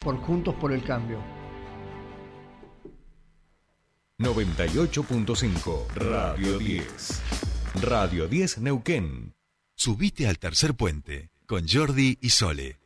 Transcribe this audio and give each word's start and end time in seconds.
por 0.00 0.16
Juntos 0.16 0.54
por 0.54 0.72
el 0.72 0.82
Cambio. 0.82 1.18
98.5 4.18 5.88
Radio 5.94 6.58
10. 6.58 7.22
Radio 7.82 8.26
10 8.26 8.58
Neuquén. 8.58 9.34
Subite 9.76 10.26
al 10.26 10.38
tercer 10.38 10.74
puente 10.74 11.30
con 11.46 11.68
Jordi 11.68 12.16
y 12.20 12.30
Sole. 12.30 12.78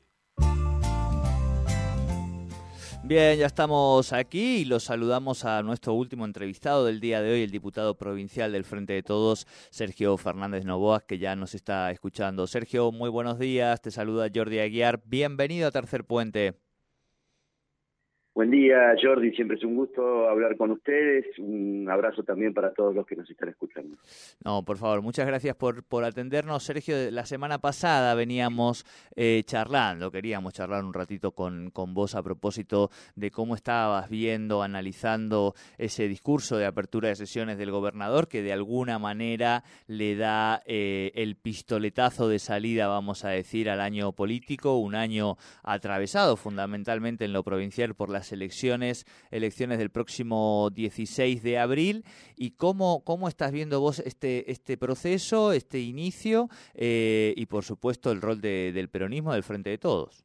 Bien, 3.04 3.38
ya 3.38 3.46
estamos 3.46 4.12
aquí 4.12 4.56
y 4.58 4.64
los 4.64 4.84
saludamos 4.84 5.44
a 5.44 5.62
nuestro 5.62 5.92
último 5.92 6.24
entrevistado 6.24 6.84
del 6.86 7.00
día 7.00 7.20
de 7.20 7.32
hoy, 7.32 7.42
el 7.42 7.50
diputado 7.50 7.96
provincial 7.96 8.50
del 8.50 8.64
Frente 8.64 8.94
de 8.94 9.02
Todos, 9.02 9.46
Sergio 9.70 10.16
Fernández 10.16 10.64
Novoa, 10.64 11.00
que 11.06 11.18
ya 11.18 11.36
nos 11.36 11.54
está 11.54 11.90
escuchando. 11.90 12.46
Sergio, 12.46 12.90
muy 12.90 13.10
buenos 13.10 13.38
días, 13.38 13.82
te 13.82 13.90
saluda 13.90 14.30
Jordi 14.34 14.58
Aguiar, 14.58 15.02
bienvenido 15.04 15.68
a 15.68 15.70
Tercer 15.70 16.04
Puente. 16.04 16.63
Buen 18.34 18.50
día, 18.50 18.96
Jordi. 19.00 19.30
Siempre 19.30 19.56
es 19.56 19.62
un 19.62 19.76
gusto 19.76 20.28
hablar 20.28 20.56
con 20.56 20.72
ustedes. 20.72 21.24
Un 21.38 21.88
abrazo 21.88 22.24
también 22.24 22.52
para 22.52 22.72
todos 22.72 22.92
los 22.92 23.06
que 23.06 23.14
nos 23.14 23.30
están 23.30 23.50
escuchando. 23.50 23.96
No, 24.44 24.64
por 24.64 24.76
favor, 24.76 25.02
muchas 25.02 25.24
gracias 25.24 25.54
por, 25.54 25.84
por 25.84 26.02
atendernos. 26.02 26.64
Sergio, 26.64 26.96
la 27.12 27.26
semana 27.26 27.58
pasada 27.58 28.12
veníamos 28.16 28.84
eh, 29.14 29.44
charlando, 29.46 30.10
queríamos 30.10 30.52
charlar 30.52 30.82
un 30.82 30.92
ratito 30.92 31.30
con, 31.30 31.70
con 31.70 31.94
vos 31.94 32.16
a 32.16 32.24
propósito 32.24 32.90
de 33.14 33.30
cómo 33.30 33.54
estabas 33.54 34.10
viendo, 34.10 34.64
analizando 34.64 35.54
ese 35.78 36.08
discurso 36.08 36.56
de 36.56 36.66
apertura 36.66 37.10
de 37.10 37.14
sesiones 37.14 37.56
del 37.56 37.70
gobernador 37.70 38.26
que 38.26 38.42
de 38.42 38.52
alguna 38.52 38.98
manera 38.98 39.62
le 39.86 40.16
da 40.16 40.60
eh, 40.66 41.12
el 41.14 41.36
pistoletazo 41.36 42.28
de 42.28 42.40
salida, 42.40 42.88
vamos 42.88 43.24
a 43.24 43.28
decir, 43.28 43.70
al 43.70 43.80
año 43.80 44.10
político, 44.10 44.76
un 44.78 44.96
año 44.96 45.36
atravesado 45.62 46.36
fundamentalmente 46.36 47.24
en 47.24 47.32
lo 47.32 47.44
provincial 47.44 47.94
por 47.94 48.10
la 48.10 48.23
elecciones, 48.32 49.04
elecciones 49.30 49.78
del 49.78 49.90
próximo 49.90 50.70
16 50.70 51.42
de 51.42 51.58
abril 51.58 52.04
y 52.36 52.52
cómo, 52.52 53.02
cómo 53.04 53.28
estás 53.28 53.52
viendo 53.52 53.80
vos 53.80 54.00
este, 54.00 54.50
este 54.50 54.76
proceso, 54.76 55.52
este 55.52 55.80
inicio 55.80 56.48
eh, 56.74 57.32
y 57.36 57.46
por 57.46 57.64
supuesto 57.64 58.10
el 58.10 58.20
rol 58.20 58.40
del 58.40 58.88
peronismo 58.88 59.32
del 59.32 59.42
Frente 59.42 59.70
de 59.70 59.78
Todos. 59.78 60.24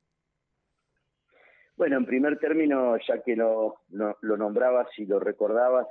Bueno, 1.80 1.96
en 1.96 2.06
primer 2.06 2.38
término, 2.40 2.98
ya 3.08 3.24
que 3.24 3.38
lo, 3.38 3.78
lo, 3.90 4.38
nombrabas 4.38 4.88
y 4.98 5.06
lo 5.06 5.18
recordabas, 5.18 5.88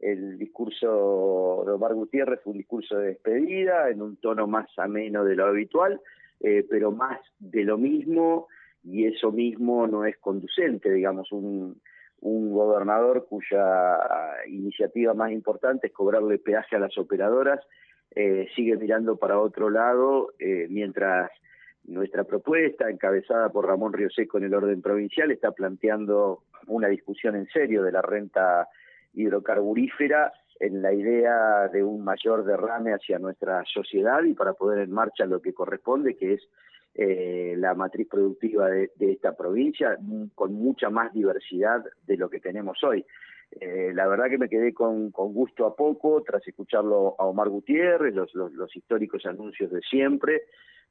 el 0.00 0.36
discurso 0.36 1.62
de 1.64 1.72
Omar 1.72 1.94
Gutiérrez 1.94 2.40
fue 2.42 2.54
un 2.54 2.58
discurso 2.58 2.98
de 2.98 3.10
despedida, 3.10 3.88
en 3.88 4.02
un 4.02 4.16
tono 4.16 4.48
más 4.48 4.68
ameno 4.76 5.24
de 5.24 5.36
lo 5.36 5.46
habitual, 5.46 6.00
eh, 6.40 6.66
pero 6.68 6.90
más 6.90 7.20
de 7.38 7.62
lo 7.62 7.78
mismo, 7.78 8.48
y 8.90 9.06
eso 9.06 9.30
mismo 9.32 9.86
no 9.86 10.04
es 10.04 10.16
conducente, 10.18 10.90
digamos, 10.90 11.30
un, 11.32 11.80
gobernador 12.20 13.26
cuya 13.28 13.98
iniciativa 14.48 15.14
más 15.14 15.30
importante 15.30 15.86
es 15.86 15.92
cobrarle 15.92 16.38
peaje 16.38 16.74
a 16.74 16.80
las 16.80 16.98
operadoras, 16.98 17.60
eh, 18.14 18.48
sigue 18.56 18.76
mirando 18.76 19.16
para 19.16 19.38
otro 19.38 19.70
lado, 19.70 20.32
eh, 20.40 20.66
mientras 20.68 21.30
nuestra 21.84 22.24
propuesta, 22.24 22.90
encabezada 22.90 23.50
por 23.50 23.66
Ramón 23.66 23.94
Seco 24.14 24.38
en 24.38 24.44
el 24.44 24.54
orden 24.54 24.82
provincial, 24.82 25.30
está 25.30 25.52
planteando 25.52 26.42
una 26.66 26.88
discusión 26.88 27.36
en 27.36 27.46
serio 27.46 27.84
de 27.84 27.92
la 27.92 28.02
renta 28.02 28.66
hidrocarburífera 29.14 30.32
en 30.60 30.82
la 30.82 30.92
idea 30.92 31.68
de 31.68 31.84
un 31.84 32.02
mayor 32.02 32.44
derrame 32.44 32.92
hacia 32.92 33.18
nuestra 33.18 33.62
sociedad 33.72 34.22
y 34.24 34.34
para 34.34 34.54
poner 34.54 34.80
en 34.80 34.90
marcha 34.90 35.24
lo 35.24 35.40
que 35.40 35.54
corresponde, 35.54 36.16
que 36.16 36.34
es 36.34 36.48
eh, 37.00 37.54
la 37.56 37.74
matriz 37.74 38.08
productiva 38.08 38.68
de, 38.68 38.90
esta 38.98 39.36
provincia 39.36 39.96
mm, 40.00 40.30
con 40.34 40.52
mucha 40.52 40.90
más 40.90 41.12
diversidad 41.12 41.84
de 42.04 42.16
lo 42.16 42.28
que 42.28 42.40
tenemos 42.40 42.82
hoy. 42.82 43.06
Eh, 43.60 43.92
la 43.94 44.08
verdad 44.08 44.28
que 44.28 44.36
me 44.36 44.48
quedé 44.48 44.74
con, 44.74 45.12
gusto 45.12 45.64
a 45.64 45.76
poco 45.76 46.24
tras 46.24 46.46
escucharlo 46.48 47.14
a 47.20 47.26
Omar 47.26 47.50
Gutiérrez, 47.50 48.12
los, 48.16 48.34
los, 48.34 48.74
históricos 48.74 49.26
anuncios 49.26 49.70
de 49.70 49.80
siempre, 49.82 50.42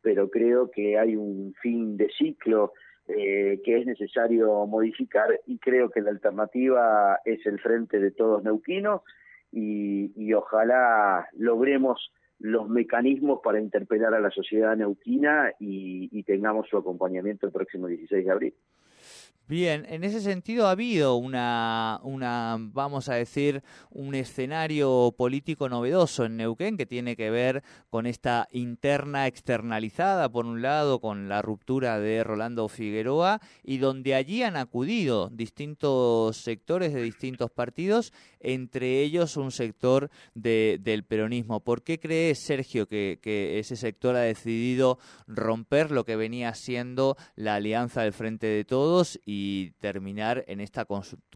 pero 0.02 0.30
creo 0.30 0.72
que 0.72 0.98
hay 0.98 1.18
un 1.18 1.54
fin 1.62 1.98
de 1.98 2.10
ciclo 2.18 2.72
eh, 3.10 3.60
que 3.66 3.78
es 3.78 3.86
necesario 3.86 4.66
modificar 4.66 5.42
y 5.46 5.58
creo 5.60 5.90
que 5.90 6.00
la 6.00 6.12
alternativa 6.12 7.20
es 7.26 7.46
el 7.46 7.60
frente 7.60 8.00
de 8.00 8.12
todos 8.12 8.46
neuquinos 8.46 9.02
y, 9.52 10.14
y 10.16 10.32
ojalá 10.32 11.28
logremos 11.38 12.14
los 12.40 12.70
mecanismos 12.70 13.40
para 13.44 13.60
interpelar 13.60 14.14
a 14.14 14.20
la 14.20 14.32
sociedad 14.32 14.76
neuquina 14.76 15.52
y, 15.60 16.10
y 16.12 16.24
tengamos 16.24 16.68
su 16.70 16.78
acompañamiento 16.78 17.46
el 17.46 17.52
próximo 17.52 17.88
16 17.88 18.26
de 18.26 18.32
abril. 18.32 18.54
Bien, 19.50 19.86
en 19.88 20.04
ese 20.04 20.20
sentido 20.20 20.68
ha 20.68 20.72
habido 20.72 21.16
una, 21.16 22.02
una, 22.04 22.58
vamos 22.60 23.08
a 23.08 23.14
decir, 23.14 23.64
un 23.92 24.14
escenario 24.14 25.16
político 25.18 25.70
novedoso 25.70 26.26
en 26.26 26.36
Neuquén 26.36 26.76
que 26.76 26.86
tiene 26.86 27.16
que 27.16 27.30
ver 27.30 27.64
con 27.90 28.08
esta 28.08 28.50
interna 28.52 29.26
externalizada, 29.26 30.28
por 30.28 30.46
un 30.46 30.62
lado, 30.62 31.00
con 31.00 31.30
la 31.30 31.42
ruptura 31.42 31.98
de 31.98 32.26
Rolando 32.26 32.68
Figueroa, 32.68 33.40
y 33.64 33.78
donde 33.78 34.16
allí 34.16 34.44
han 34.44 34.58
acudido 34.58 35.30
distintos 35.30 36.36
sectores 36.36 36.94
de 36.94 37.02
distintos 37.02 37.50
partidos, 37.50 38.12
entre 38.42 39.02
ellos 39.02 39.38
un 39.38 39.52
sector 39.52 40.10
de, 40.36 40.78
del 40.82 41.06
peronismo. 41.06 41.62
¿Por 41.62 41.84
qué 41.84 42.02
crees, 42.02 42.40
Sergio, 42.44 42.86
que, 42.86 43.20
que 43.22 43.60
ese 43.60 43.78
sector 43.78 44.18
ha 44.18 44.22
decidido 44.22 45.00
romper 45.26 45.92
lo 45.92 46.04
que 46.04 46.18
venía 46.18 46.54
siendo 46.54 47.16
la 47.38 47.56
alianza 47.56 48.02
del 48.02 48.12
Frente 48.12 48.48
de 48.48 48.66
Todos 48.66 49.18
y 49.26 49.37
y 49.38 49.72
terminar 49.80 50.44
en, 50.48 50.60
esta 50.62 50.88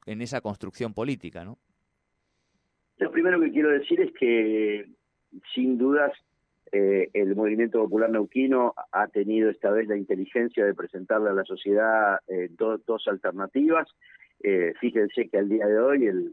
en 0.07 0.21
esa 0.21 0.41
construcción 0.41 0.91
política, 0.93 1.45
¿no? 1.45 1.59
Lo 2.97 3.11
primero 3.11 3.39
que 3.39 3.51
quiero 3.51 3.69
decir 3.69 4.01
es 4.01 4.11
que, 4.13 4.87
sin 5.53 5.77
dudas, 5.77 6.11
eh, 6.71 7.09
el 7.13 7.35
movimiento 7.35 7.79
popular 7.79 8.09
neuquino 8.09 8.73
ha 8.91 9.07
tenido 9.07 9.51
esta 9.51 9.69
vez 9.71 9.87
la 9.87 9.97
inteligencia 9.97 10.65
de 10.65 10.73
presentarle 10.73 11.29
a 11.29 11.33
la 11.33 11.43
sociedad 11.43 12.19
eh, 12.27 12.49
dos 12.57 13.07
alternativas. 13.07 13.87
Eh, 14.41 14.73
fíjense 14.79 15.29
que 15.29 15.37
al 15.37 15.49
día 15.49 15.67
de 15.67 15.79
hoy 15.79 16.07
el, 16.07 16.31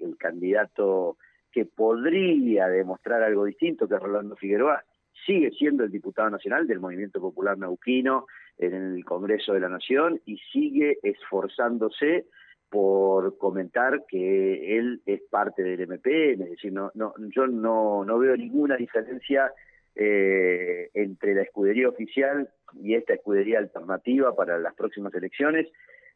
el, 0.00 0.16
candidato 0.16 1.18
que 1.52 1.66
podría 1.66 2.66
demostrar 2.66 3.22
algo 3.22 3.44
distinto, 3.44 3.88
que 3.88 3.98
Rolando 3.98 4.34
Figueroa, 4.36 4.82
sigue 5.26 5.50
siendo 5.50 5.84
el 5.84 5.90
diputado 5.90 6.30
nacional 6.30 6.66
del 6.66 6.80
Movimiento 6.80 7.20
Popular 7.20 7.58
Neuquino 7.58 8.26
en 8.58 8.74
el 8.74 9.04
Congreso 9.04 9.52
de 9.52 9.60
la 9.60 9.68
Nación 9.68 10.20
y 10.26 10.38
sigue 10.52 10.98
esforzándose 11.02 12.26
por 12.68 13.36
comentar 13.36 14.04
que 14.08 14.78
él 14.78 15.02
es 15.04 15.20
parte 15.28 15.62
del 15.62 15.88
MPN, 15.88 16.42
es 16.42 16.50
decir, 16.50 16.72
no, 16.72 16.92
yo 16.94 17.46
no, 17.48 18.04
no 18.04 18.18
veo 18.18 18.36
ninguna 18.36 18.76
diferencia 18.76 19.52
eh, 19.96 20.88
entre 20.94 21.34
la 21.34 21.42
escudería 21.42 21.88
oficial 21.88 22.48
y 22.80 22.94
esta 22.94 23.14
escudería 23.14 23.58
alternativa 23.58 24.34
para 24.36 24.58
las 24.58 24.74
próximas 24.74 25.12
elecciones. 25.14 25.66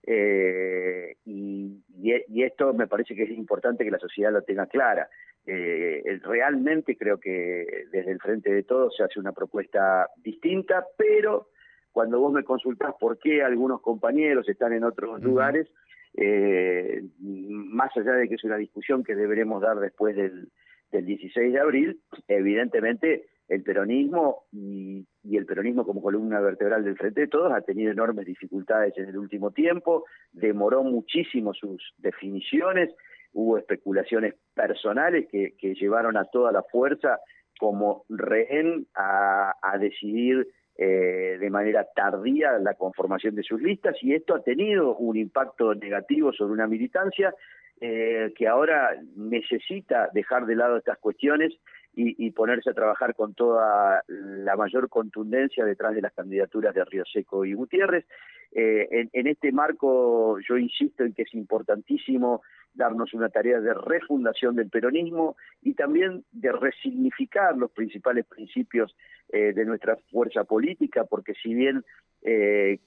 Eh, 0.06 1.16
y, 1.25 1.82
y, 1.99 2.43
esto 2.43 2.72
me 2.75 2.87
parece 2.87 3.15
que 3.15 3.25
es 3.25 3.31
importante 3.31 3.84
que 3.84 3.91
la 3.91 3.99
sociedad 3.99 4.32
lo 4.32 4.43
tenga 4.43 4.66
clara. 4.66 5.09
Eh, 5.47 6.21
realmente 6.22 6.97
creo 6.97 7.19
que 7.21 7.84
desde 7.93 8.12
el 8.12 8.19
frente 8.19 8.53
de 8.53 8.62
todos 8.62 8.97
se 8.97 9.03
hace 9.03 9.21
una 9.21 9.32
propuesta 9.32 10.09
distinta, 10.16 10.87
pero 10.97 11.49
cuando 11.93 12.19
vos 12.19 12.32
me 12.32 12.44
consultás 12.44 12.94
por 12.99 13.19
qué 13.19 13.43
algunos 13.43 13.81
compañeros 13.81 14.49
están 14.49 14.72
en 14.72 14.84
otros 14.84 15.22
lugares, 15.22 15.69
eh, 16.16 17.03
más 17.21 17.97
allá 17.97 18.12
de 18.12 18.28
que 18.28 18.37
es 18.37 18.44
una 18.44 18.56
discusión 18.56 19.05
que 19.05 19.15
deberemos 19.15 19.60
dar 19.60 19.78
después 19.78 20.16
del, 20.16 20.49
del 20.91 21.05
16 21.05 21.53
de 21.53 21.61
abril, 21.61 22.00
evidentemente 22.28 23.26
el 23.49 23.62
peronismo 23.62 24.44
y, 24.50 25.06
y, 25.22 25.37
el 25.37 25.44
peronismo 25.44 25.84
como 25.84 26.03
columna 26.03 26.41
vertebral 26.41 26.82
del 26.82 26.97
Frente 26.97 27.22
de 27.22 27.28
Todos 27.28 27.53
ha 27.53 27.61
tenido 27.61 27.93
enormes 27.93 28.25
dificultades 28.25 28.97
en 28.97 29.09
el 29.09 29.19
último 29.19 29.50
tiempo, 29.50 30.05
demoró 30.32 30.82
muchísimo 30.82 31.52
sus 31.52 31.94
definiciones, 31.99 32.94
hubo 33.34 33.58
especulaciones 33.58 34.34
personales 34.54 35.28
que, 35.31 35.52
llevaron 35.75 36.16
a 36.16 36.25
toda 36.25 36.52
la 36.52 36.62
fuerza 36.62 37.19
como 37.58 38.04
rehén 38.08 38.86
a, 38.94 39.54
a 39.60 39.78
decidir 39.78 40.48
eh, 40.76 41.36
de 41.38 41.50
manera 41.50 41.86
tardía 41.94 42.58
la 42.58 42.75
conformación 42.75 43.36
de 43.36 43.44
sus 43.44 43.62
listas 43.62 43.94
y 44.02 44.12
esto 44.12 44.34
ha 44.34 44.42
tenido 44.42 44.96
un 44.96 45.16
impacto 45.16 45.72
negativo 45.72 46.32
sobre 46.32 46.54
una 46.54 46.66
militancia 46.66 47.32
eh, 47.81 48.32
que 48.36 48.48
ahora 48.48 48.90
necesita 49.14 50.08
dejar 50.12 50.46
de 50.46 50.56
lado 50.56 50.76
estas 50.76 50.98
cuestiones 50.98 51.52
y, 51.96 52.32
ponerse 52.32 52.70
a 52.70 52.75
trabajar 52.75 53.14
con 53.14 53.34
toda 53.34 54.02
la 54.08 54.56
mayor 54.56 54.88
contundencia 54.88 55.64
detrás 55.64 55.94
de 55.94 56.02
las 56.02 56.12
candidaturas 56.12 56.75
de 56.75 56.84
Río 56.84 57.04
Seco 57.04 57.44
y 57.44 57.54
Gutiérrez. 57.54 58.04
Eh, 58.50 59.08
en, 59.12 59.26
este 59.28 59.52
marco 59.52 60.40
yo 60.40 60.58
insisto 60.58 61.04
en 61.04 61.12
que 61.12 61.22
es 61.22 61.32
importantísimo 61.34 62.42
darnos 62.75 63.15
una 63.15 63.29
tarea 63.29 63.61
de 63.61 63.73
refundación 63.75 64.56
del 64.56 64.69
peronismo 64.69 65.37
y 65.62 65.75
también 65.75 66.25
de 66.32 66.53
resignificar 66.53 67.56
los 67.56 67.71
principales 67.71 68.26
principios 68.26 68.97
eh, 69.32 69.53
de 69.53 69.65
nuestra 69.65 69.97
fuerza 70.11 70.44
política, 70.44 71.05
porque 71.05 71.35
si 71.35 71.55
bien 71.55 71.85
eh, 72.23 72.79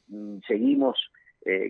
seguimos 0.48 1.12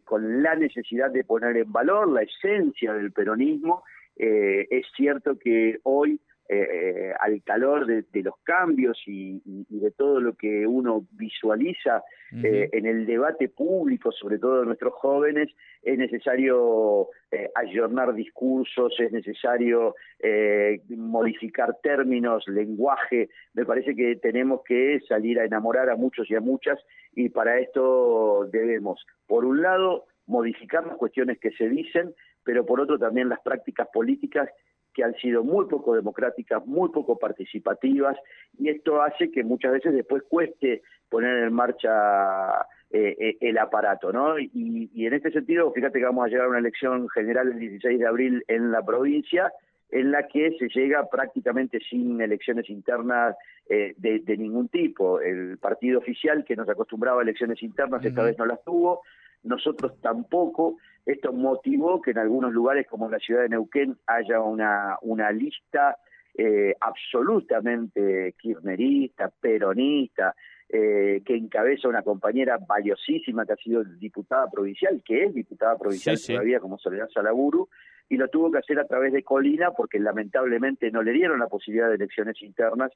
con 0.06 0.42
la 0.42 0.56
necesidad 0.56 1.12
de 1.12 1.24
poner 1.24 1.56
en 1.56 1.72
valor 1.72 2.10
la 2.12 2.24
esencia 2.24 2.94
del 2.94 3.12
peronismo. 3.12 3.84
es 4.16 4.88
cierto 4.96 5.38
que 5.38 5.78
hoy 5.84 6.20
eh, 6.50 7.06
al 7.27 7.44
calor 7.44 7.85
de, 7.85 8.24
los 8.24 8.35
cambios 8.44 8.97
y, 9.06 9.41
de 9.69 9.91
todo 9.91 10.19
lo 10.19 10.33
que 10.33 10.65
uno 10.65 11.06
visualiza 11.12 12.03
eh, 12.44 12.69
en 12.71 12.85
el 12.85 13.06
debate 13.06 13.50
público, 13.50 14.12
sobre 14.12 14.39
todo 14.39 14.62
de 14.62 14.65
nuestros 14.65 14.94
jóvenes, 14.94 15.50
es 15.83 15.97
necesario 15.97 17.09
eh, 17.31 17.50
ayornar 17.56 18.13
discursos, 18.13 18.94
es 19.00 19.12
necesario 19.12 19.95
eh, 20.19 20.81
modificar 20.89 21.77
términos, 21.83 22.45
lenguaje. 22.47 23.29
Me 23.53 23.65
parece 23.65 23.95
que 23.95 24.15
tenemos 24.15 24.62
que 24.63 25.00
salir 25.07 25.39
a 25.39 25.45
enamorar 25.45 25.89
a 25.89 25.95
muchos 25.95 26.29
y 26.31 26.35
a 26.35 26.41
muchas 26.41 26.79
y 27.13 27.29
para 27.29 27.59
esto 27.59 28.47
debemos, 28.51 29.06
por 29.27 29.44
un 29.44 29.62
lado, 29.62 30.06
modificar 30.27 30.85
las 30.85 30.97
cuestiones 30.97 31.39
que 31.39 31.51
se 31.51 31.68
dicen, 31.68 32.13
pero 32.44 32.65
por 32.65 32.79
otro 32.79 32.97
también 32.97 33.27
las 33.27 33.41
prácticas 33.41 33.88
políticas 33.94 34.50
que 34.98 35.04
han 35.04 35.14
sido 35.14 35.44
muy 35.44 35.68
poco 35.68 35.94
democráticas, 35.94 36.66
muy 36.66 36.90
poco 36.90 37.20
participativas, 37.20 38.18
y 38.58 38.70
esto 38.70 39.00
hace 39.00 39.30
que 39.30 39.44
muchas 39.44 39.74
veces 39.74 39.94
después 39.94 40.24
cueste 40.28 40.82
poner 41.08 41.44
en 41.44 41.54
marcha 41.54 42.64
eh, 42.90 43.16
eh, 43.20 43.38
el 43.42 43.60
aparato, 43.60 44.12
¿no? 44.12 44.40
Y, 44.40 44.90
en 44.96 45.14
este 45.14 45.30
sentido, 45.30 45.72
fíjate 45.72 46.00
que 46.00 46.06
vamos 46.06 46.26
a 46.26 46.30
llegar 46.30 46.48
a 46.48 46.50
una 46.50 46.58
elección 46.58 47.08
general 47.10 47.50
el 47.50 47.60
16 47.60 48.00
de 48.00 48.08
abril 48.08 48.44
en 48.48 48.72
la 48.72 48.84
provincia, 48.84 49.54
en 49.92 50.12
la 50.12 50.28
que 50.28 50.56
se 50.58 50.68
llega 50.68 51.08
prácticamente 51.08 51.80
sin 51.92 52.20
elecciones 52.20 52.68
internas 52.72 53.36
eh, 53.70 53.94
de, 53.98 54.38
ningún 54.38 54.68
tipo. 54.70 55.22
El 55.22 55.60
partido 55.60 56.00
oficial 56.00 56.44
que 56.44 56.56
nos 56.56 56.68
acostumbraba 56.68 57.20
a 57.20 57.24
elecciones 57.24 57.62
internas 57.62 58.04
esta 58.04 58.24
vez 58.24 58.36
no 58.40 58.48
las 58.48 58.64
tuvo, 58.64 59.04
nosotros 59.44 60.02
tampoco. 60.02 60.78
Esto 61.07 61.31
motivó 61.31 62.01
que 62.01 62.12
en 62.12 62.18
algunos 62.18 62.51
lugares 62.51 62.86
como 62.86 63.09
la 63.09 63.18
ciudad 63.18 63.44
de 63.44 63.50
Neuquén 63.50 63.95
haya 64.07 64.42
una, 64.42 64.98
una 65.01 65.31
lista 65.31 65.98
eh, 66.38 66.75
absolutamente 66.81 68.36
kirchnerista, 68.38 69.31
peronista, 69.39 70.36
eh, 70.68 71.21
que 71.25 71.38
encabeza 71.38 71.88
una 71.88 72.01
compañera 72.01 72.57
valiosísima 72.57 73.45
que 73.45 73.54
ha 73.54 73.56
sido 73.56 73.86
diputada 73.86 74.51
provincial, 74.51 75.01
que 75.06 75.24
es 75.24 75.33
diputada 75.33 75.77
provincial 75.77 76.18
todavía 76.27 76.59
como 76.59 76.77
Soledad 76.77 77.07
Salaburu, 77.07 77.69
y 78.10 78.18
lo 78.18 78.27
tuvo 78.27 78.51
que 78.51 78.57
hacer 78.57 78.77
a 78.77 78.86
través 78.86 79.13
de 79.13 79.24
Colina 79.24 79.71
porque 79.71 80.00
lamentablemente 80.00 80.92
no 80.92 81.03
le 81.03 81.13
dieron 81.13 81.39
la 81.39 81.48
posibilidad 81.48 81.88
de 81.88 81.95
elecciones 81.95 82.42
internas 82.42 82.92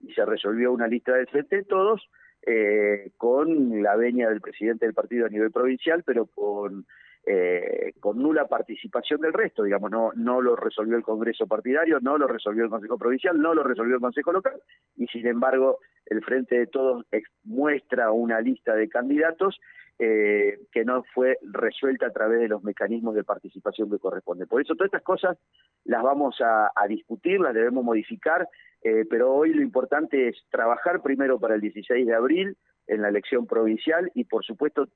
y 0.00 0.12
se 0.12 0.26
resolvió 0.26 0.70
una 0.70 0.86
lista 0.86 1.14
del 1.14 1.28
frente 1.28 1.56
de 1.56 1.64
todos, 1.64 2.10
eh, 2.46 3.12
con 3.16 3.82
la 3.82 3.96
veña 3.96 4.28
del 4.28 4.42
presidente 4.42 4.84
del 4.84 4.94
partido 4.94 5.24
a 5.24 5.30
nivel 5.30 5.50
provincial, 5.50 6.02
pero 6.04 6.26
con 6.26 6.84
eh, 7.26 7.94
con 8.00 8.18
nula 8.18 8.46
participación 8.46 9.20
del 9.20 9.32
resto, 9.32 9.62
digamos, 9.62 9.90
no, 9.90 10.12
no 10.14 10.42
lo 10.42 10.56
resolvió 10.56 10.96
el 10.96 11.02
Congreso 11.02 11.46
partidario, 11.46 11.98
no 12.00 12.18
lo 12.18 12.26
resolvió 12.26 12.64
el 12.64 12.70
Consejo 12.70 12.98
Provincial, 12.98 13.40
no 13.40 13.54
lo 13.54 13.62
resolvió 13.62 13.94
el 13.94 14.00
Consejo 14.00 14.32
Local, 14.32 14.60
y 14.96 15.06
sin 15.06 15.26
embargo 15.26 15.78
el 16.06 16.22
Frente 16.22 16.58
de 16.58 16.66
Todos 16.66 17.06
muestra 17.44 18.10
una 18.12 18.40
lista 18.40 18.74
de 18.74 18.88
candidatos 18.88 19.58
eh, 19.96 20.58
que 20.72 20.84
no 20.84 21.04
fue 21.14 21.38
resuelta 21.42 22.06
a 22.06 22.12
través 22.12 22.40
de 22.40 22.48
los 22.48 22.64
mecanismos 22.64 23.14
de 23.14 23.22
participación 23.22 23.88
que 23.88 24.00
corresponden. 24.00 24.48
Por 24.48 24.60
eso 24.60 24.74
todas 24.74 24.88
estas 24.88 25.02
cosas 25.02 25.38
las 25.84 26.02
vamos 26.02 26.36
a, 26.40 26.72
discutir, 26.88 27.40
las 27.40 27.54
debemos 27.54 27.84
modificar, 27.84 28.48
eh, 28.82 29.04
pero 29.08 29.32
hoy 29.32 29.54
lo 29.54 29.62
importante 29.62 30.28
es 30.28 30.36
trabajar 30.50 31.00
primero 31.00 31.38
para 31.38 31.54
el 31.54 31.60
16 31.60 32.08
de 32.08 32.14
abril, 32.14 32.56
en 32.86 33.02
la 33.02 33.08
elección 33.08 33.46
provincial 33.46 34.10
y 34.14 34.24
por 34.24 34.44
supuesto 34.44 34.88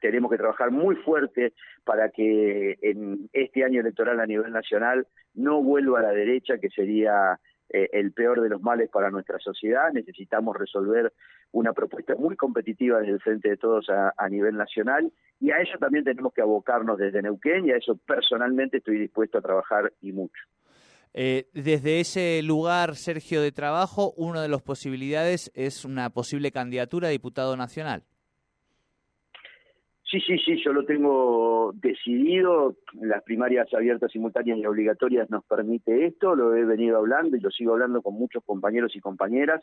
tenemos 0.00 0.30
que 0.30 0.36
trabajar 0.36 0.70
muy 0.70 0.96
fuerte 0.96 1.52
para 1.84 2.10
que 2.10 2.78
en 2.82 3.28
este 3.32 3.64
año 3.64 3.80
electoral 3.80 4.20
a 4.20 4.26
nivel 4.26 4.52
nacional 4.52 5.06
no 5.34 5.62
vuelva 5.62 6.00
a 6.00 6.02
la 6.02 6.10
derecha, 6.10 6.58
que 6.58 6.68
sería 6.70 7.38
eh, 7.70 7.88
el 7.92 8.12
peor 8.12 8.40
de 8.40 8.48
los 8.48 8.62
males 8.62 8.88
para 8.90 9.10
nuestra 9.10 9.38
sociedad. 9.38 9.92
Necesitamos 9.92 10.56
resolver 10.56 11.12
una 11.52 11.72
propuesta 11.72 12.14
muy 12.16 12.36
competitiva 12.36 12.98
desde 12.98 13.12
el 13.12 13.20
Frente 13.20 13.50
de 13.50 13.56
Todos 13.56 13.88
a, 13.90 14.14
a 14.16 14.28
nivel 14.28 14.56
nacional 14.56 15.12
y 15.40 15.50
a 15.50 15.60
eso 15.60 15.78
también 15.78 16.04
tenemos 16.04 16.32
que 16.32 16.42
abocarnos 16.42 16.98
desde 16.98 17.22
Neuquén 17.22 17.66
y 17.66 17.70
a 17.70 17.76
eso 17.76 17.96
personalmente 17.96 18.78
estoy 18.78 18.98
dispuesto 18.98 19.38
a 19.38 19.42
trabajar 19.42 19.92
y 20.00 20.12
mucho. 20.12 20.42
Eh, 21.14 21.48
desde 21.52 22.00
ese 22.00 22.42
lugar, 22.42 22.94
Sergio, 22.94 23.42
de 23.42 23.52
trabajo, 23.52 24.12
una 24.16 24.42
de 24.42 24.48
las 24.48 24.62
posibilidades 24.62 25.50
es 25.54 25.84
una 25.84 26.10
posible 26.10 26.52
candidatura 26.52 27.08
a 27.08 27.10
diputado 27.10 27.56
nacional. 27.56 28.04
Sí, 30.10 30.20
sí, 30.20 30.38
sí, 30.38 30.62
yo 30.64 30.72
lo 30.72 30.86
tengo 30.86 31.72
decidido. 31.74 32.76
Las 32.94 33.22
primarias 33.24 33.72
abiertas, 33.74 34.10
simultáneas 34.10 34.58
y 34.58 34.64
obligatorias 34.64 35.28
nos 35.28 35.44
permite 35.44 36.06
esto. 36.06 36.34
Lo 36.34 36.56
he 36.56 36.64
venido 36.64 36.96
hablando 36.96 37.36
y 37.36 37.40
lo 37.40 37.50
sigo 37.50 37.72
hablando 37.72 38.00
con 38.00 38.14
muchos 38.14 38.42
compañeros 38.44 38.96
y 38.96 39.00
compañeras. 39.00 39.62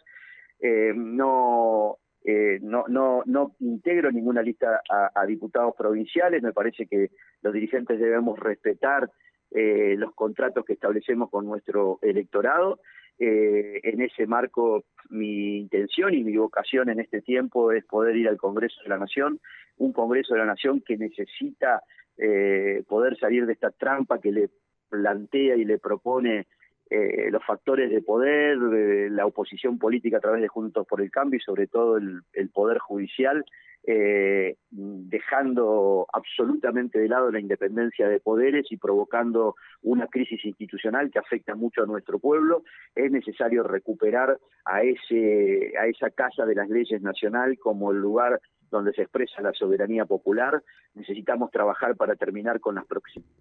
Eh, 0.59 0.93
no, 0.95 1.97
eh, 2.23 2.59
no, 2.61 2.85
no, 2.87 3.23
no 3.25 3.55
integro 3.59 4.11
ninguna 4.11 4.43
lista 4.43 4.81
a, 4.87 5.25
diputados 5.25 5.73
provinciales. 5.75 6.43
Me 6.43 6.53
parece 6.53 6.85
que 6.85 7.09
los 7.41 7.51
dirigentes 7.51 7.99
debemos 7.99 8.37
respetar 8.37 9.09
eh, 9.51 9.95
los 9.97 10.13
contratos 10.13 10.65
que 10.65 10.73
establecemos 10.73 11.29
con 11.29 11.45
nuestro 11.45 11.99
electorado. 12.01 12.79
Eh, 13.17 13.79
en 13.83 14.01
ese 14.01 14.27
marco, 14.27 14.85
mi 15.09 15.59
intención 15.59 16.13
y 16.13 16.23
mi 16.23 16.35
vocación 16.35 16.89
en 16.89 16.99
este 16.99 17.21
tiempo 17.21 17.71
es 17.71 17.85
poder 17.85 18.17
ir 18.17 18.27
al 18.27 18.37
Congreso 18.37 18.81
de 18.83 18.89
la 18.89 18.97
Nación, 18.97 19.39
un 19.77 19.93
Congreso 19.93 20.33
de 20.33 20.39
la 20.41 20.45
Nación 20.45 20.81
que 20.85 20.97
necesita 20.97 21.81
eh, 22.17 22.83
poder 22.87 23.17
salir 23.17 23.45
de 23.45 23.53
esta 23.53 23.71
trampa 23.71 24.19
que 24.19 24.31
le 24.31 24.49
plantea 24.89 25.55
y 25.55 25.65
le 25.65 25.79
propone 25.79 26.47
eh, 26.89 27.29
los 27.31 27.43
factores 27.43 27.89
de 27.89 28.01
poder, 28.01 28.59
de 28.59 29.09
la 29.09 29.25
oposición 29.25 29.79
política 29.79 30.17
a 30.17 30.21
través 30.21 30.41
de 30.41 30.47
Juntos 30.47 30.85
por 30.87 31.01
el 31.01 31.09
Cambio 31.09 31.37
y 31.37 31.41
sobre 31.41 31.65
todo 31.65 31.97
el, 31.97 32.49
poder 32.53 32.77
judicial, 32.77 33.43
eh, 33.87 34.55
dejando 34.69 36.05
absolutamente 36.13 36.99
de 36.99 37.07
lado 37.07 37.31
la 37.31 37.39
independencia 37.39 38.07
de 38.07 38.19
poderes 38.19 38.67
y 38.71 38.77
provocando 38.77 39.55
una 39.81 40.07
crisis 40.07 40.45
institucional 40.45 41.09
que 41.09 41.19
afecta 41.19 41.55
mucho 41.55 41.81
a 41.81 41.87
nuestro 41.87 42.19
pueblo. 42.19 42.63
Es 42.95 43.11
necesario 43.11 43.63
recuperar 43.63 44.37
a, 44.63 44.83
ese, 44.83 45.73
a 45.79 45.87
esa 45.87 46.11
casa 46.11 46.45
de 46.45 46.55
las 46.55 46.69
leyes 46.69 47.01
nacional 47.01 47.57
como 47.57 47.91
el 47.91 47.97
lugar 47.97 48.39
donde 48.75 48.93
se 48.93 49.03
expresa 49.03 49.41
la 49.41 49.53
soberanía 49.53 50.05
popular. 50.05 50.61
Necesitamos 50.93 51.51
trabajar 51.51 51.95
para 51.95 52.15
terminar 52.15 52.59
con 52.59 52.75
las 52.75 52.85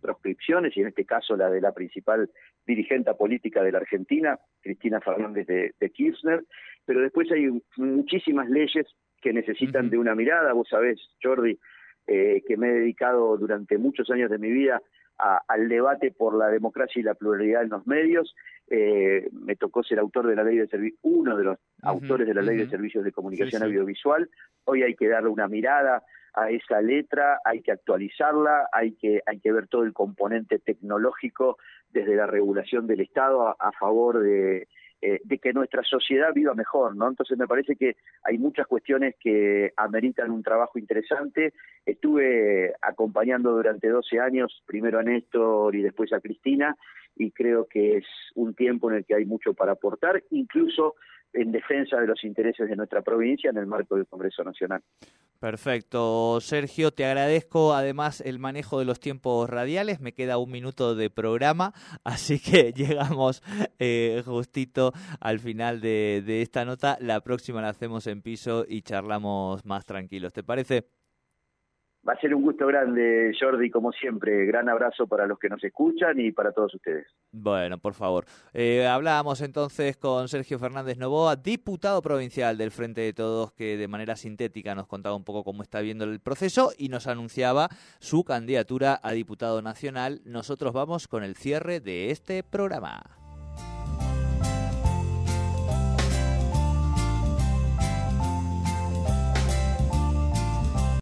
proscripciones 0.01 0.77
y 0.77 0.81
en 0.81 0.89
este 0.89 1.05
caso 1.05 1.37
la 1.37 1.51
de 1.51 1.61
la 1.61 1.73
principal 1.73 2.31
dirigente 2.67 3.13
política 3.15 3.63
de 3.63 3.73
la 3.73 3.79
Argentina, 3.79 4.39
Cristina 4.61 5.01
Fernández 5.01 5.47
de, 5.47 5.91
Kirchner, 5.91 6.45
pero 6.85 7.01
después 7.01 7.31
hay 7.31 7.51
muchísimas 7.77 8.49
leyes 8.49 8.87
que 9.21 9.33
necesitan 9.33 9.91
de 9.91 9.99
una 9.99 10.15
mirada. 10.15 10.53
Vos 10.53 10.69
sabés, 10.69 11.01
Jordi, 11.23 11.59
eh, 12.07 12.43
que 12.47 12.57
me 12.57 12.69
he 12.69 12.73
dedicado 12.73 13.37
durante 13.37 13.79
muchos 13.79 14.11
años 14.11 14.31
de 14.31 14.39
mi 14.39 14.51
vida 14.51 14.83
al 15.17 15.69
debate 15.69 16.11
por 16.11 16.37
la 16.37 16.49
democracia 16.49 17.01
y 17.01 17.05
la 17.05 17.15
pluralidad 17.15 17.63
en 17.63 17.71
los 17.71 17.87
medios. 17.87 18.35
Eh, 18.71 19.29
me 19.33 19.57
tocó 19.57 19.83
ser 19.83 19.99
autor 19.99 20.27
de 20.27 20.37
la 20.37 20.45
ley 20.45 20.57
de 20.57 20.67
servicio, 20.67 20.99
uno 21.03 21.37
de 21.37 21.45
los 21.45 21.59
autores 21.83 22.27
de 22.27 22.35
la 22.35 22.43
ley 22.43 22.57
de 22.57 22.69
servicios 22.69 23.05
de 23.05 23.13
comunicación 23.13 23.63
audiovisual. 23.63 24.31
Hoy 24.65 24.83
hay 24.83 24.95
que 24.95 25.09
darle 25.09 25.29
una 25.29 25.49
mirada 25.49 26.03
a 26.35 26.51
esa 26.51 26.81
letra, 26.81 27.41
hay 27.45 27.61
que 27.63 27.73
actualizarla, 27.73 28.69
hay 28.73 28.93
que, 28.93 29.21
hay 29.27 29.39
que 29.41 29.53
ver 29.53 29.69
todo 29.69 29.85
el 29.85 29.93
componente 29.93 30.59
tecnológico 30.59 31.59
desde 31.91 32.17
la 32.17 32.27
regulación 32.27 32.87
del 32.87 33.01
Estado 33.03 33.55
a 33.61 33.73
favor 33.73 34.21
de, 34.21 34.67
eh, 35.07 35.21
de 35.23 35.37
que 35.37 35.53
nuestra 35.53 35.83
sociedad 35.83 36.33
viva 36.33 36.55
mejor, 36.55 36.97
¿no? 36.97 37.07
Entonces 37.07 37.37
me 37.37 37.47
parece 37.47 37.77
que 37.77 37.97
hay 38.23 38.39
muchas 38.39 38.67
cuestiones 38.67 39.15
que 39.21 39.71
ameritan 39.77 40.31
un 40.31 40.43
trabajo 40.43 40.79
interesante. 40.79 41.53
Estuve 41.85 42.73
acompañando 42.81 43.53
durante 43.53 43.91
12 43.91 44.19
años, 44.19 44.63
primero 44.65 44.99
a 44.99 45.03
Néstor 45.03 45.75
y 45.77 45.83
después 45.83 46.11
a 46.15 46.21
Cristina, 46.21 46.75
y 47.17 47.33
creo 47.33 47.67
que 47.67 47.99
es 47.99 48.07
un 48.35 48.55
tiempo 48.55 48.91
en 48.91 48.97
el 48.97 49.05
que 49.05 49.15
hay 49.15 49.27
mucho 49.27 49.53
para 49.53 49.73
aportar, 49.73 50.23
incluso 50.31 50.95
en 51.35 51.53
defensa 51.53 52.01
de 52.01 52.07
los 52.07 52.23
intereses 52.25 52.69
de 52.69 52.77
nuestra 52.77 53.03
provincia 53.03 53.51
en 53.51 53.59
el 53.59 53.67
marco 53.67 53.97
del 53.97 54.07
Congreso 54.07 54.43
Nacional. 54.45 54.83
Perfecto. 55.41 56.41
Sergio, 56.41 56.93
te 56.93 57.05
agradezco 57.05 57.75
además 57.75 58.21
el 58.21 58.39
manejo 58.39 58.79
de 58.79 58.85
los 58.85 59.01
tiempos 59.01 59.51
radiales. 59.51 60.01
Me 60.01 60.13
queda 60.13 60.39
un 60.39 60.51
minuto 60.51 60.95
de 60.95 61.11
programa, 61.11 61.75
así 62.05 62.41
que 62.41 62.73
llegamos 62.77 63.43
eh, 63.79 64.23
justito 64.25 64.93
al 65.21 65.41
final 65.41 65.81
de, 65.81 66.23
de 66.25 66.43
esta 66.43 66.65
nota. 66.65 66.97
La 67.01 67.21
próxima 67.21 67.61
la 67.61 67.69
hacemos 67.69 68.07
en 68.07 68.23
piso 68.23 68.65
y 68.67 68.83
charlamos 68.83 69.65
más 69.67 69.85
tranquilos. 69.85 70.33
¿Te 70.33 70.43
parece? 70.43 70.87
Va 72.07 72.13
a 72.13 72.21
ser 72.21 72.35
un 72.35 72.43
gusto 72.43 72.67
grande, 72.67 73.33
Jordi, 73.39 73.71
como 73.71 73.91
siempre. 73.93 74.45
Gran 74.45 74.69
abrazo 74.69 75.07
para 75.07 75.27
los 75.27 75.39
que 75.39 75.49
nos 75.49 75.65
escuchan 75.65 76.21
y 76.21 76.33
para 76.33 76.53
todos 76.53 76.75
ustedes. 76.75 77.07
Bueno, 77.33 77.79
por 77.79 77.95
favor. 77.95 78.27
Eh, 78.53 78.87
hablábamos 78.87 79.41
entonces 79.41 79.97
con 79.97 80.29
Sergio 80.29 80.59
Fernández 80.59 80.99
Novoa, 80.99 81.37
diputado 81.37 82.03
provincial 82.03 82.59
del 82.59 82.71
Frente 82.71 83.01
de 83.01 83.15
Todos, 83.15 83.53
que 83.53 83.79
de 83.79 83.89
manera 83.89 84.17
sintética 84.17 84.75
nos 84.75 84.87
contaba 84.87 85.17
un 85.17 85.25
poco 85.25 85.45
cómo 85.45 85.63
está 85.63 85.81
viendo 85.81 86.05
el 86.05 86.21
proceso 86.21 86.73
y 86.77 86.91
nos 86.91 87.07
anunciaba 87.07 87.69
su 88.01 88.23
candidatura 88.23 89.01
a 89.03 89.13
diputado 89.13 89.63
nacional. 89.63 90.21
Nosotros 90.27 90.75
vamos 90.75 91.09
con 91.09 91.25
el 91.25 91.37
cierre 91.37 91.81
de 91.81 92.11
este 92.11 92.43
programa. 92.43 93.24